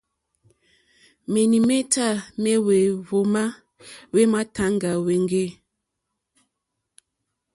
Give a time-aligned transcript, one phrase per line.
[1.31, 2.07] Menimeta
[2.41, 3.43] me hwehvuma
[4.11, 5.45] hwe matàŋga hweŋge.